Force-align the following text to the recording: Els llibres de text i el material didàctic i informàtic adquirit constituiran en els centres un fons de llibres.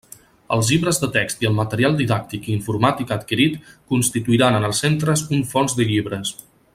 Els 0.55 0.69
llibres 0.71 0.99
de 1.03 1.09
text 1.17 1.43
i 1.45 1.49
el 1.49 1.53
material 1.57 1.99
didàctic 1.99 2.49
i 2.51 2.55
informàtic 2.61 3.13
adquirit 3.17 3.59
constituiran 3.95 4.61
en 4.61 4.69
els 4.71 4.85
centres 4.87 5.27
un 5.39 5.49
fons 5.55 5.77
de 5.81 5.89
llibres. 5.93 6.35